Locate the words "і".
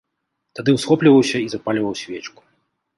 1.45-1.55